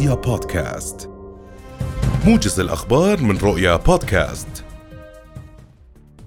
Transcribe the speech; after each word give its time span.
رؤيا 0.00 0.14
بودكاست 0.14 1.10
موجز 2.26 2.60
الأخبار 2.60 3.22
من 3.22 3.36
رؤيا 3.36 3.76
بودكاست 3.76 4.64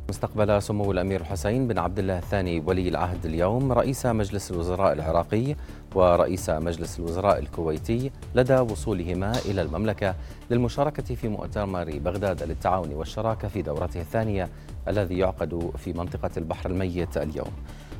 استقبل 0.10 0.62
سمو 0.62 0.92
الأمير 0.92 1.24
حسين 1.24 1.68
بن 1.68 1.78
عبد 1.78 2.00
الله 2.00 2.18
الثاني 2.18 2.60
ولي 2.60 2.90
العهد 2.90 3.26
اليوم 3.26 3.72
رئيس 3.72 4.06
مجلس 4.06 4.52
الوزراء 4.52 4.94
العراقي 4.94 5.56
ورئيس 5.96 6.50
مجلس 6.50 7.00
الوزراء 7.00 7.40
الكويتي 7.40 8.12
لدى 8.36 8.56
وصولهما 8.56 9.32
إلى 9.46 9.62
المملكة 9.62 10.16
للمشاركة 10.52 11.16
في 11.16 11.28
مؤتمر 11.28 12.00
بغداد 12.00 12.44
للتعاون 12.44 12.94
والشراكة 12.94 13.48
في 13.48 13.62
دورته 13.62 14.02
الثانية 14.02 14.50
الذي 14.88 15.18
يعقد 15.18 15.72
في 15.78 15.94
منطقة 15.94 16.32
البحر 16.38 16.70
الميت 16.70 17.18
اليوم. 17.18 17.52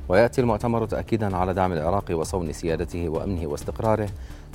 ويأتي 0.10 0.42
المؤتمر 0.42 0.86
تاكيدا 0.86 1.38
على 1.38 1.54
دعم 1.54 1.74
العراق 1.74 2.06
وصون 2.12 2.54
سيادته 2.54 3.10
وأمنه 3.10 3.48
واستقراره 3.48 4.10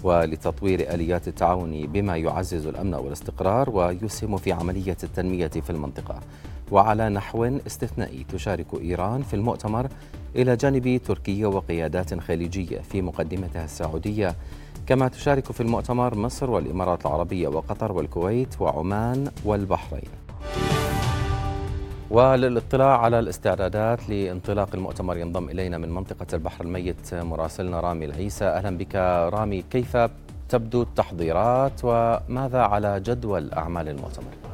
ولتطوير 0.05 0.95
آليات 0.95 1.29
التعاون 1.29 1.87
بما 1.87 2.16
يعزز 2.16 2.66
الأمن 2.66 2.95
والاستقرار 2.95 3.71
ويسهم 3.71 4.37
في 4.37 4.52
عملية 4.52 4.97
التنمية 5.02 5.48
في 5.48 5.71
المنطقة. 5.71 6.21
وعلى 6.71 7.09
نحو 7.09 7.45
استثنائي 7.45 8.27
تشارك 8.29 8.66
إيران 8.80 9.23
في 9.23 9.34
المؤتمر 9.34 9.88
إلى 10.37 10.57
جانب 10.57 11.01
تركيا 11.07 11.47
وقيادات 11.47 12.21
خليجية 12.21 12.79
في 12.80 13.02
مقدمتها 13.02 13.65
السعودية 13.65 14.37
كما 14.87 15.09
تشارك 15.09 15.52
في 15.52 15.60
المؤتمر 15.60 16.15
مصر 16.15 16.51
والإمارات 16.51 17.07
العربية 17.07 17.49
وقطر 17.49 17.93
والكويت 17.93 18.60
وعمان 18.60 19.30
والبحرين. 19.45 20.09
وللاطلاع 22.11 22.98
على 22.98 23.19
الاستعدادات 23.19 24.09
لانطلاق 24.09 24.69
المؤتمر 24.75 25.16
ينضم 25.16 25.49
إلينا 25.49 25.79
من 25.79 25.91
منطقة 25.95 26.27
البحر 26.33 26.65
الميت 26.65 27.15
مراسلنا 27.15 27.80
رامي 27.80 28.05
العيسى 28.05 28.45
أهلا 28.45 28.79
بك 28.79 28.95
رامي 29.35 29.62
كيف 29.62 29.97
تبدو 30.49 30.83
التحضيرات 30.83 31.73
وماذا 31.85 32.60
على 32.60 33.01
جدول 33.01 33.52
أعمال 33.52 33.88
المؤتمر؟ 33.88 34.48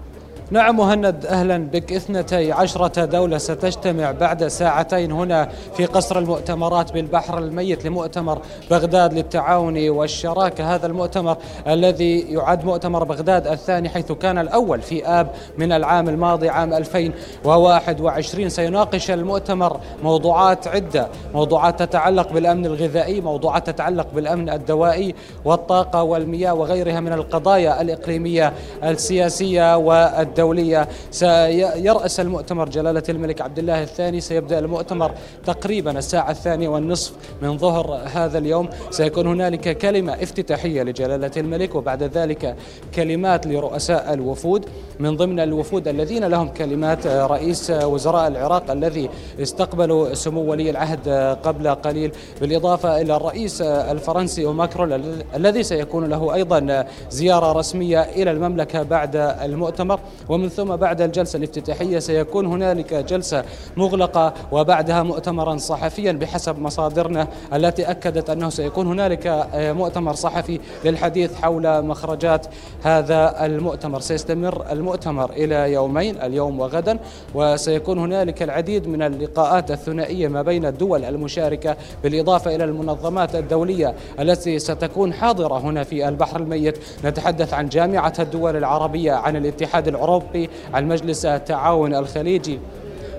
نعم 0.50 0.76
مهند 0.76 1.26
أهلا 1.26 1.58
بك. 1.58 1.92
اثنتي 1.92 2.52
عشرة 2.52 3.04
دولة 3.04 3.38
ستجتمع 3.38 4.10
بعد 4.10 4.46
ساعتين 4.46 5.12
هنا 5.12 5.48
في 5.76 5.86
قصر 5.86 6.18
المؤتمرات 6.18 6.92
بالبحر 6.92 7.38
الميت 7.38 7.84
لمؤتمر 7.84 8.38
بغداد 8.70 9.12
للتعاون 9.14 9.88
والشراكة. 9.88 10.74
هذا 10.74 10.86
المؤتمر 10.86 11.36
الذي 11.66 12.20
يعد 12.20 12.64
مؤتمر 12.64 13.04
بغداد 13.04 13.46
الثاني 13.46 13.88
حيث 13.88 14.12
كان 14.12 14.38
الأول 14.38 14.82
في 14.82 15.06
آب 15.06 15.30
من 15.58 15.72
العام 15.72 16.08
الماضي 16.08 16.48
عام 16.48 16.72
2021 16.74 18.48
سيناقش 18.48 19.10
المؤتمر 19.10 19.80
موضوعات 20.02 20.68
عدة 20.68 21.08
موضوعات 21.34 21.82
تتعلق 21.82 22.32
بالأمن 22.32 22.66
الغذائي 22.66 23.20
موضوعات 23.20 23.70
تتعلق 23.70 24.06
بالأمن 24.14 24.50
الدوائي 24.50 25.14
والطاقة 25.44 26.02
والمياه 26.02 26.54
وغيرها 26.54 27.00
من 27.00 27.12
القضايا 27.12 27.80
الإقليمية 27.80 28.52
السياسية 28.84 29.76
والدولية. 29.76 30.33
الدولية. 30.34 30.88
سيرأس 31.10 32.20
المؤتمر 32.20 32.68
جلالة 32.68 33.02
الملك 33.08 33.40
عبد 33.40 33.58
الله 33.58 33.82
الثاني. 33.82 34.20
سيبدأ 34.20 34.58
المؤتمر 34.58 35.12
تقريبا 35.46 35.98
الساعة 35.98 36.30
الثانية 36.30 36.68
والنصف 36.68 37.12
من 37.42 37.58
ظهر 37.58 38.00
هذا 38.14 38.38
اليوم. 38.38 38.68
سيكون 38.90 39.26
هنالك 39.26 39.78
كلمة 39.78 40.12
افتتاحية 40.12 40.82
لجلالة 40.82 41.30
الملك 41.36 41.74
وبعد 41.74 42.02
ذلك 42.02 42.56
كلمات 42.94 43.46
لرؤساء 43.46 44.14
الوفود. 44.14 44.66
من 45.00 45.16
ضمن 45.16 45.40
الوفود 45.40 45.88
الذين 45.88 46.24
لهم 46.24 46.48
كلمات 46.48 47.06
رئيس 47.06 47.70
وزراء 47.70 48.28
العراق 48.28 48.70
الذي 48.70 49.10
استقبلوا 49.42 50.14
سمو 50.14 50.50
ولي 50.50 50.70
العهد 50.70 51.08
قبل 51.42 51.68
قليل. 51.68 52.12
بالإضافة 52.40 53.00
إلى 53.00 53.16
الرئيس 53.16 53.62
الفرنسي 53.62 54.44
ماكرون 54.44 54.92
الذي 55.34 55.62
سيكون 55.62 56.04
له 56.04 56.34
أيضا 56.34 56.86
زيارة 57.10 57.52
رسمية 57.52 58.02
إلى 58.02 58.30
المملكة 58.30 58.82
بعد 58.82 59.16
المؤتمر. 59.16 60.00
ومن 60.28 60.48
ثم 60.48 60.76
بعد 60.76 61.00
الجلسة 61.00 61.36
الافتتاحية 61.36 61.98
سيكون 61.98 62.46
هنالك 62.46 62.94
جلسة 62.94 63.44
مغلقة 63.76 64.34
وبعدها 64.52 65.02
مؤتمرا 65.02 65.56
صحفيا 65.56 66.12
بحسب 66.12 66.58
مصادرنا 66.58 67.28
التي 67.54 67.90
أكدت 67.90 68.30
أنه 68.30 68.48
سيكون 68.48 68.86
هنالك 68.86 69.26
آه، 69.26 69.72
مؤتمر 69.72 70.14
صحفي 70.14 70.60
للحديث 70.84 71.34
حول 71.34 71.82
مخرجات 71.82 72.46
هذا 72.82 73.46
المؤتمر. 73.46 74.00
سيستمر 74.00 74.72
المؤتمر 74.72 75.30
إلى 75.30 75.72
يومين 75.72 76.22
اليوم 76.22 76.60
وغدا 76.60 76.98
وسيكون 77.34 77.98
هنالك 77.98 78.42
العديد 78.42 78.88
من 78.88 79.02
اللقاءات 79.02 79.70
الثنائية 79.70 80.28
ما 80.28 80.42
بين 80.42 80.66
الدول 80.66 81.04
المشاركة 81.04 81.76
بالإضافة 82.02 82.54
إلى 82.54 82.64
المنظمات 82.64 83.34
الدولية 83.34 83.94
التي 84.20 84.58
ستكون 84.58 85.12
حاضرة 85.12 85.58
هنا 85.58 85.84
في 85.84 86.08
البحر 86.08 86.40
الميت. 86.40 86.78
نتحدث 87.04 87.54
عن 87.54 87.68
جامعة 87.68 88.12
الدول 88.18 88.56
العربية 88.56 89.12
عن 89.12 89.36
الاتحاد 89.36 89.88
العربي 89.88 90.13
الأوروبي 90.14 90.50
عن 90.74 90.88
مجلس 90.88 91.26
التعاون 91.26 91.94
الخليجي. 91.94 92.58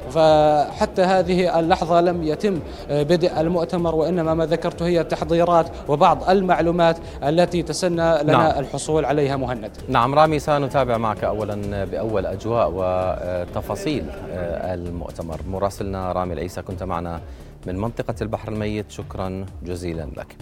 فحتى 0.05 1.01
هذه 1.01 1.59
اللحظة 1.59 2.01
لم 2.01 2.23
يتم 2.23 2.59
بدء 2.89 3.41
المؤتمر 3.41 3.95
وإنما 3.95 4.33
ما 4.33 4.45
ذكرته 4.45 4.85
هي 4.87 5.01
التحضيرات 5.01 5.67
وبعض 5.87 6.29
المعلومات 6.29 6.97
التي 7.23 7.63
تسنى 7.63 8.23
لنا 8.23 8.37
نعم. 8.37 8.59
الحصول 8.59 9.05
عليها 9.05 9.35
مهند. 9.35 9.71
نعم 9.89 10.15
رامي 10.15 10.39
سنتابع 10.39 10.97
معك 10.97 11.23
أولا 11.23 11.85
بأول 11.85 12.25
أجواء 12.25 12.71
وتفاصيل 12.75 14.05
المؤتمر. 14.63 15.39
مراسلنا 15.49 16.11
رامي 16.11 16.33
العيسى 16.33 16.61
كنت 16.61 16.83
معنا 16.83 17.21
من 17.67 17.77
منطقة 17.77 18.15
البحر 18.21 18.51
الميت. 18.51 18.91
شكرا 18.91 19.45
جزيلا 19.63 20.07
لك. 20.17 20.35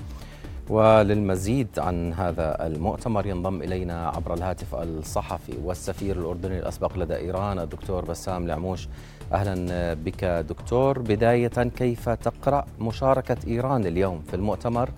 وللمزيد 0.70 1.68
عن 1.78 2.14
هذا 2.14 2.68
المؤتمر 2.68 3.26
ينضم 3.26 3.62
إلينا 3.62 4.10
عبر 4.10 4.34
الهاتف 4.34 4.76
الصحفي 4.76 5.54
والسفير 5.64 6.16
الأردني 6.16 6.60
الأسبق 6.60 6.98
لدى 6.98 7.16
إيران 7.16 7.60
الدكتور 7.60 8.06
بسام 8.06 8.46
العموش 8.46 8.88
أهلا 9.34 9.94
بك 9.94 10.26
دكتور. 10.26 11.00
بداية 11.00 11.48
كيف 11.78 12.10
تقرأ 12.10 12.66
مشاركة 12.80 13.38
إيران 13.48 13.86
اليوم 13.86 14.20
في 14.20 14.34
المؤتمر؟ 14.34 14.90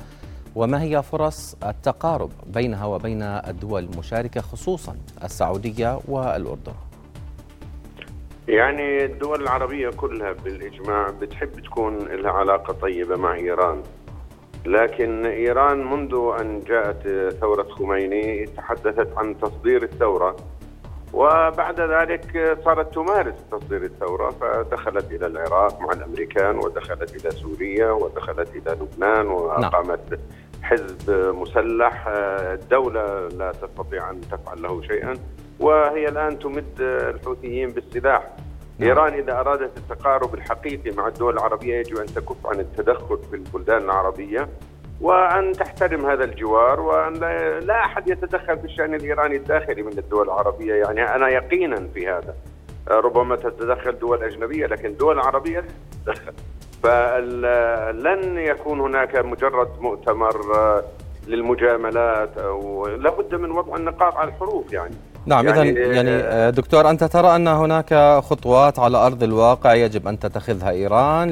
وما 0.56 0.82
هي 0.82 1.04
فرص 1.04 1.56
التقارب 1.64 2.32
بينها 2.54 2.86
وبين 2.86 3.22
الدول 3.22 3.84
المشاركة 3.84 4.42
خصوصا 4.42 4.96
السعودية 5.24 6.00
والأردن؟ 6.08 6.74
يعني 8.48 9.06
الدول 9.06 9.42
العربية 9.42 9.90
كلها 9.90 10.32
بالإجماع 10.32 11.10
بتحب 11.22 11.60
تكون 11.60 11.98
لها 11.98 12.32
علاقة 12.32 12.74
طيبة 12.74 13.16
مع 13.16 13.36
إيران. 13.36 13.82
لكن 14.66 15.26
إيران 15.26 15.92
منذ 15.92 16.34
أن 16.42 16.60
جاءت 16.60 17.08
ثورة 17.42 17.64
خميني 17.64 18.46
تحدثت 18.46 19.18
عن 19.18 19.38
تصدير 19.40 19.84
الثورة 19.84 20.36
وبعد 21.14 21.80
ذلك 21.80 22.58
صارت 22.66 22.94
تمارس 22.96 23.36
تصدير 23.52 23.84
الثورة 23.84 24.30
فدخلت 24.30 25.12
إلى 25.12 25.28
العراق 25.28 25.82
مع 25.82 25.94
الأمريكان 25.94 26.58
ودخلت 26.58 27.16
إلى 27.16 27.32
سوريا 27.32 27.92
ودخلت 27.92 28.50
إلى 28.56 28.78
لبنان 28.82 29.28
وأقامت 29.28 30.00
نعم. 30.12 30.20
حزب 30.62 31.36
مسلح 31.36 32.08
الدولة 32.08 33.28
لا 33.28 33.52
تستطيع 33.52 34.12
أن 34.12 34.22
تفعل 34.22 34.62
له 34.62 34.82
شيئا 34.82 35.14
وهي 35.60 36.08
الآن 36.08 36.40
تمد 36.40 36.82
الحوثيين 36.82 37.70
بالسلاح. 37.70 38.35
إيران 38.82 39.14
إذا 39.14 39.40
أرادت 39.40 39.78
التقارب 39.78 40.36
الحقيقي 40.36 40.92
مع 40.92 41.08
الدول 41.08 41.34
العربية 41.34 41.76
يجب 41.76 41.98
أن 41.98 42.06
تكف 42.06 42.48
عن 42.48 42.60
التدخل 42.60 43.20
في 43.30 43.36
البلدان 43.36 43.82
العربية 43.82 44.50
وأن 45.02 45.52
تحترم 45.52 46.06
هذا 46.06 46.24
الجوار 46.24 46.80
وأن 46.80 47.14
لا 47.60 47.86
أحد 47.86 48.08
يتدخل 48.08 48.60
في 48.60 48.66
الشأن 48.66 48.96
الإيراني 48.96 49.36
الداخلي 49.36 49.84
من 49.84 49.98
الدول 49.98 50.26
العربية. 50.26 50.74
يعني 50.74 51.16
أنا 51.16 51.30
يقينا 51.30 51.88
في 51.94 52.08
هذا. 52.08 52.36
ربما 52.88 53.36
تتدخل 53.36 54.00
دول 54.00 54.24
أجنبية 54.24 54.66
لكن 54.66 54.86
الدول 54.86 55.16
العربية 55.16 55.66
تتدخل 55.92 56.34
فلن 56.84 58.38
يكون 58.38 58.80
هناك 58.80 59.16
مجرد 59.16 59.70
مؤتمر 59.80 60.36
للمجاملات 61.28 62.38
أو 62.38 62.88
لابد 62.88 63.36
من 63.36 63.52
وضع 63.52 63.76
النقاط 63.76 64.16
على 64.16 64.30
الحروف 64.30 64.74
يعني. 64.74 64.96
نعم 65.26 65.48
يعني 65.48 65.70
اذا 65.70 65.94
يعني 65.94 66.10
آه، 66.10 66.50
دكتور 66.50 66.90
أنت 66.90 67.04
ترى 67.04 67.36
أن 67.36 67.48
هناك 67.48 68.20
خطوات 68.24 68.80
على 68.80 68.98
أرض 68.98 69.24
الواقع 69.24 69.74
يجب 69.74 70.08
أن 70.08 70.20
تتخذها 70.20 70.70
إيران 70.70 71.32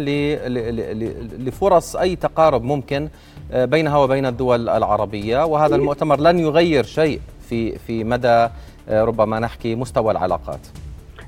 لفرص 1.39 1.95
أي 1.95 2.15
تقارب 2.15 2.63
ممكن 2.63 3.09
آه، 3.51 3.65
بينها 3.65 3.97
وبين 3.97 4.25
الدول 4.25 4.69
العربية 4.69 5.45
وهذا 5.45 5.75
المؤتمر 5.75 6.19
لن 6.19 6.39
يغير 6.39 6.83
شيء 6.83 7.19
في 7.49 7.79
في 7.79 8.03
مدى 8.03 8.47
آه، 8.89 9.03
ربما 9.03 9.39
نحكي 9.39 9.75
مستوى 9.75 10.11
العلاقات. 10.11 10.59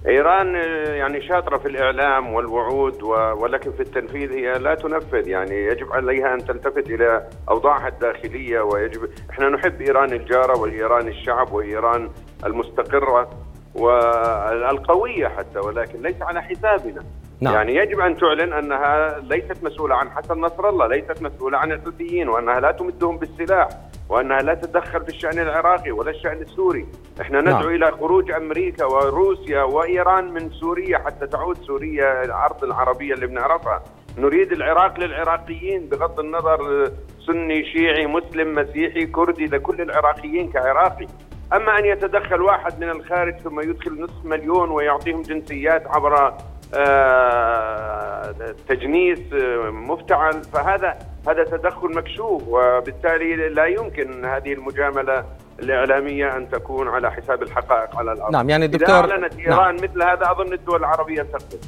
إيران 0.08 0.56
يعني 0.96 1.28
شاطرة 1.28 1.58
في 1.58 1.68
الإعلام 1.68 2.34
والوعود 2.34 3.04
ولكن 3.38 3.72
في 3.72 3.80
التنفيذ 3.80 4.32
هي 4.32 4.60
لا 4.60 4.76
تنفذ 4.76 5.28
يعني 5.28 5.66
يجب 5.66 5.92
عليها 5.92 6.34
أن 6.34 6.46
تلتفت 6.46 6.90
إلى 6.90 7.28
أوضاعها 7.50 7.88
الداخلية 7.88 8.62
ويجب 8.62 9.10
إحنا 9.30 9.50
نحب 9.50 9.82
إيران 9.82 10.14
الجارة 10.14 10.60
وإيران 10.60 11.08
الشعب 11.08 11.54
وإيران 11.54 12.10
المستقرة 12.46 13.30
والقوية 13.76 15.28
حتى 15.28 15.60
ولكن 15.60 16.02
ليس 16.02 16.22
على 16.22 16.42
حسابنا 16.42 17.04
نعم. 17.42 17.54
يعني 17.54 17.76
يجب 17.76 18.00
أن 18.00 18.18
تعلن 18.18 18.54
أنها 18.54 19.20
ليست 19.20 19.64
مسؤولة 19.64 19.96
عن 19.96 20.10
حسن 20.10 20.40
نصر 20.40 20.70
الله، 20.70 20.88
ليست 20.88 21.22
مسؤولة 21.22 21.58
عن 21.58 21.72
الحوثيين 21.72 22.30
وأنها 22.30 22.60
لا 22.60 22.72
تمدهم 22.72 23.18
بالسلاح 23.18 23.68
وأنها 24.10 24.42
لا 24.42 24.54
تتدخل 24.54 25.02
في 25.02 25.10
الشأن 25.10 25.40
العراقي 25.40 25.92
ولا 25.92 26.12
الشأن 26.12 26.42
السوري، 26.42 26.86
إحنا 27.22 27.42
ندعو 27.42 27.60
نعم. 27.60 27.76
إلى 27.76 27.92
خروج 27.92 28.32
أمريكا 28.32 28.86
وروسيا 28.86 29.64
وإيران 29.64 30.34
من 30.34 30.50
سوريا 30.50 30.98
حتى 30.98 31.28
تعود 31.28 31.58
سوريا 31.58 32.24
الأرض 32.24 32.64
العربية 32.64 33.14
اللي 33.14 33.28
بنعرفها، 33.28 33.84
نريد 34.18 34.52
العراق 34.52 35.00
للعراقيين 35.00 35.90
بغض 35.90 36.20
النظر 36.20 36.92
سني 37.28 37.66
شيعي 37.66 38.08
مسلم 38.08 38.56
مسيحي 38.56 39.06
كردي 39.06 39.46
لكل 39.46 39.82
العراقيين 39.82 40.52
كعراقي 40.52 41.08
أما 41.54 41.80
أن 41.80 41.86
يتدخل 41.86 42.42
واحد 42.42 42.80
من 42.80 42.90
الخارج 42.90 43.36
ثم 43.36 43.60
يدخل 43.60 44.02
نصف 44.02 44.26
مليون 44.26 44.70
ويعطيهم 44.70 45.22
جنسيات 45.22 45.88
عبر 45.88 46.34
آه، 46.74 48.36
تجنيس 48.68 49.20
آه، 49.34 49.70
مفتعل 49.70 50.44
فهذا 50.44 50.98
هذا 51.28 51.44
تدخل 51.44 51.96
مكشوف 51.96 52.44
وبالتالي 52.48 53.50
لا 53.50 53.66
يمكن 53.66 54.26
هذه 54.26 54.54
المجاملة 54.54 55.26
الإعلامية 55.60 56.38
أن 56.38 56.50
تكون 56.50 56.88
على 56.88 57.12
حساب 57.12 57.44
الحقائق 57.44 57.98
على 57.98 58.12
الأرض 58.12 58.32
نعم 58.32 58.50
يعني 58.50 58.68
دكتور 58.68 59.06
اذا 59.06 59.12
أعلنت 59.12 59.40
إيران 59.40 59.76
نعم. 59.76 59.84
مثل 59.84 60.04
هذا 60.04 60.32
أظن 60.32 60.54
الدول 60.54 60.80
العربية 60.80 61.22
تقبل 61.22 61.60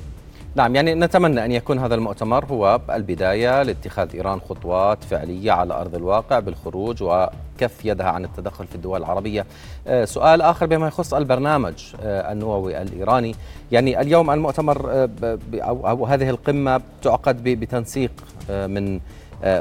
نعم 0.57 0.75
يعني 0.75 0.95
نتمنى 0.95 1.45
أن 1.45 1.51
يكون 1.51 1.79
هذا 1.79 1.95
المؤتمر 1.95 2.45
هو 2.45 2.79
البداية 2.89 3.63
لاتخاذ 3.63 4.15
إيران 4.15 4.39
خطوات 4.39 5.03
فعلية 5.03 5.51
على 5.51 5.73
أرض 5.73 5.95
الواقع 5.95 6.39
بالخروج 6.39 7.03
وكف 7.03 7.85
يدها 7.85 8.05
عن 8.05 8.25
التدخل 8.25 8.67
في 8.67 8.75
الدول 8.75 8.99
العربية. 8.99 9.45
آه، 9.87 10.05
سؤال 10.05 10.41
آخر 10.41 10.65
بما 10.65 10.87
يخص 10.87 11.13
البرنامج 11.13 11.73
آه، 12.01 12.31
النووي 12.31 12.81
الإيراني. 12.81 13.35
يعني 13.71 14.01
اليوم 14.01 14.31
المؤتمر 14.31 14.91
آه، 14.91 15.37
أو 15.53 16.05
هذه 16.05 16.29
القمة 16.29 16.81
تعقد 17.01 17.43
بتنسيق 17.43 18.11
من 18.49 18.99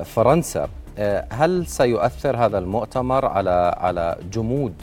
فرنسا. 0.04 0.69
هل 1.31 1.66
سيؤثر 1.66 2.37
هذا 2.37 2.58
المؤتمر 2.58 3.25
على 3.26 3.75
على 3.78 4.16
جمود 4.32 4.75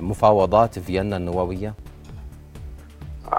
مفاوضات 0.00 0.78
فيينا 0.78 1.16
النووية؟ 1.16 1.74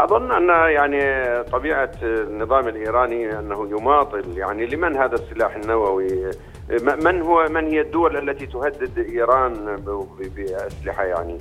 أظن 0.03 0.31
أن 0.31 0.50
يعني 0.71 1.03
طبيعة 1.44 1.91
النظام 2.03 2.67
الإيراني 2.67 3.39
أنه 3.39 3.67
يماطل 3.69 4.38
يعني 4.38 4.65
لمن 4.65 4.97
هذا 4.97 5.15
السلاح 5.15 5.55
النووي؟ 5.55 6.31
من 7.05 7.21
هو 7.21 7.47
من 7.50 7.67
هي 7.67 7.81
الدول 7.81 8.29
التي 8.29 8.45
تهدد 8.45 9.00
إيران 9.09 9.75
بأسلحة 10.35 11.03
يعني؟ 11.03 11.38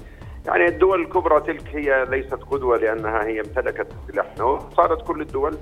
يعني 0.47 0.69
الدول 0.69 1.01
الكبرى 1.01 1.41
تلك 1.41 1.69
هي 1.77 2.07
ليست 2.11 2.39
قدوة 2.51 2.77
لأنها 2.77 3.25
هي 3.25 3.41
امتلكت 3.41 3.87
السلاح 4.09 4.27
النووي، 4.37 4.59
صارت 4.77 5.07
كل 5.07 5.21
الدول 5.21 5.55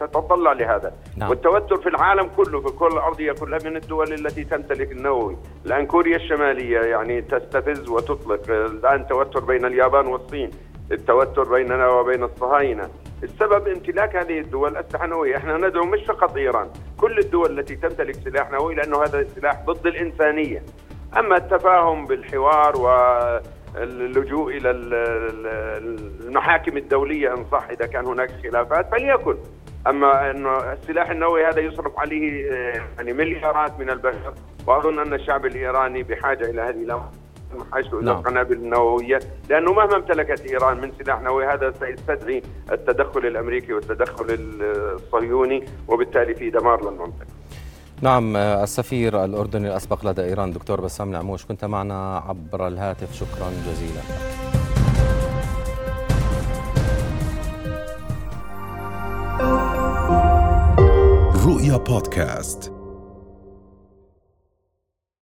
تتطلع 0.00 0.52
لهذا، 0.52 0.92
نعم. 1.16 1.30
والتوتر 1.30 1.76
في 1.76 1.88
العالم 1.88 2.30
كله 2.36 2.60
في 2.60 2.68
كل 2.68 2.86
الارضيه 2.86 3.32
كلها 3.32 3.58
من 3.64 3.76
الدول 3.76 4.12
التي 4.12 4.44
تمتلك 4.44 4.92
النووي، 4.92 5.36
الآن 5.66 5.86
كوريا 5.86 6.16
الشمالية 6.16 6.78
يعني 6.78 7.22
تستفز 7.22 7.88
وتطلق، 7.88 8.50
الآن 8.50 9.06
توتر 9.06 9.40
بين 9.40 9.64
اليابان 9.64 10.06
والصين، 10.06 10.50
التوتر 10.92 11.42
بيننا 11.42 11.88
وبين 11.88 12.22
الصهاينة. 12.22 12.88
السبب 13.22 13.68
امتلاك 13.68 14.16
هذه 14.16 14.40
الدول 14.40 14.76
أسلحة 14.76 15.06
نووية 15.06 15.36
إحنا 15.36 15.56
ندعو 15.56 15.84
مش 15.84 16.04
فقط 16.04 16.36
إيران. 16.36 16.68
كل 16.96 17.18
الدول 17.18 17.58
التي 17.58 17.76
تمتلك 17.76 18.14
سلاح 18.14 18.50
نووي 18.50 18.74
لأنه 18.74 19.02
هذا 19.02 19.20
السلاح 19.20 19.64
ضد 19.66 19.86
الإنسانية. 19.86 20.62
أما 21.18 21.36
التفاهم 21.36 22.06
بالحوار 22.06 22.76
واللجوء 22.76 24.56
إلى 24.56 24.70
المحاكم 24.70 26.76
الدولية 26.76 27.34
إن 27.34 27.44
صح 27.52 27.68
إذا 27.70 27.86
كان 27.86 28.06
هناك 28.06 28.30
خلافات 28.42 28.90
فليكن. 28.90 29.36
أما 29.86 30.30
إنه 30.30 30.72
السلاح 30.72 31.10
النووي 31.10 31.46
هذا 31.46 31.60
يصرف 31.60 31.98
عليه 31.98 32.52
آه، 32.52 32.82
يعني 32.96 33.12
مليارات 33.12 33.78
من 33.78 33.90
البشر. 33.90 34.34
وأظن 34.66 34.98
أن 34.98 35.14
الشعب 35.14 35.46
الإيراني 35.46 36.02
بحاجة 36.02 36.50
إلى 36.50 36.60
هذه 36.60 36.82
الأمر. 36.82 37.08
حيث 37.72 37.94
إلى 37.94 38.10
القنابل 38.10 38.56
النوويه 38.56 39.20
لأنه 39.50 39.72
مهما 39.72 39.96
امتلكت 39.96 40.40
إيران 40.40 40.80
من 40.80 40.92
سلاح 40.98 41.22
نووي 41.22 41.46
هذا 41.46 41.74
سيستدعي 41.80 42.42
التدخل 42.72 43.26
الأمريكي 43.26 43.72
والتدخل 43.72 44.26
الصهيوني 44.28 45.64
وبالتالي 45.88 46.34
في 46.34 46.50
دمار 46.50 46.90
للمنطقة. 46.90 47.26
نعم 48.02 48.36
السفير 48.36 49.24
الأردني 49.24 49.68
الأسبق 49.68 50.06
لدى 50.06 50.24
إيران 50.24 50.52
دكتور 50.52 50.80
بسام 50.80 51.10
نعموش 51.10 51.46
كنت 51.46 51.64
معنا 51.64 52.16
عبر 52.16 52.66
الهاتف 52.68 53.12
شكرا 53.14 53.50
جزيلا. 53.50 54.00
رؤيا 61.46 61.76
بودكاست 61.76 62.73